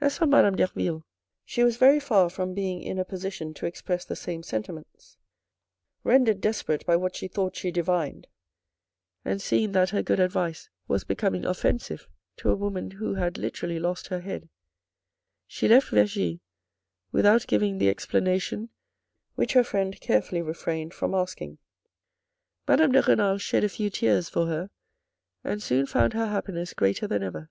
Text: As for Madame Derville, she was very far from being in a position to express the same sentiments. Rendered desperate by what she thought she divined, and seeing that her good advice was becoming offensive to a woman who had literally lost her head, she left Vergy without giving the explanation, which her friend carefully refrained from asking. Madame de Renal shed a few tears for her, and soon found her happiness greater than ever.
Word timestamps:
As 0.00 0.18
for 0.18 0.26
Madame 0.26 0.56
Derville, 0.56 1.04
she 1.44 1.62
was 1.62 1.76
very 1.76 2.00
far 2.00 2.28
from 2.28 2.54
being 2.54 2.82
in 2.82 2.98
a 2.98 3.04
position 3.04 3.54
to 3.54 3.66
express 3.66 4.04
the 4.04 4.16
same 4.16 4.42
sentiments. 4.42 5.16
Rendered 6.02 6.40
desperate 6.40 6.84
by 6.86 6.96
what 6.96 7.14
she 7.14 7.28
thought 7.28 7.54
she 7.54 7.70
divined, 7.70 8.26
and 9.24 9.40
seeing 9.40 9.70
that 9.70 9.90
her 9.90 10.02
good 10.02 10.18
advice 10.18 10.70
was 10.88 11.04
becoming 11.04 11.44
offensive 11.44 12.08
to 12.38 12.50
a 12.50 12.56
woman 12.56 12.90
who 12.90 13.14
had 13.14 13.38
literally 13.38 13.78
lost 13.78 14.08
her 14.08 14.22
head, 14.22 14.48
she 15.46 15.68
left 15.68 15.90
Vergy 15.92 16.40
without 17.12 17.46
giving 17.46 17.78
the 17.78 17.88
explanation, 17.88 18.70
which 19.36 19.52
her 19.52 19.62
friend 19.62 20.00
carefully 20.00 20.42
refrained 20.42 20.92
from 20.94 21.14
asking. 21.14 21.58
Madame 22.66 22.90
de 22.90 23.00
Renal 23.00 23.38
shed 23.38 23.62
a 23.62 23.68
few 23.68 23.88
tears 23.88 24.28
for 24.28 24.46
her, 24.46 24.68
and 25.44 25.62
soon 25.62 25.86
found 25.86 26.12
her 26.12 26.26
happiness 26.26 26.74
greater 26.74 27.06
than 27.06 27.22
ever. 27.22 27.50